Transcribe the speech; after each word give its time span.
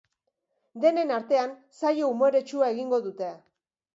Denen 0.85 1.13
artean, 1.17 1.53
saio 1.81 2.09
umoretsua 2.15 2.73
egingo 2.77 3.03
dute. 3.09 3.29